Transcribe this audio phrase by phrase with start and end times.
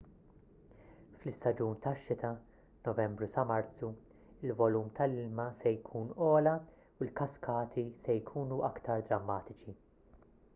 [1.17, 2.31] fl-istaġun tax-xita
[2.87, 3.89] novembru sa marzu
[4.47, 9.79] il-volum tal-ilma se jkun ogħla u l-kaskati se jkunu aktar drammatiċi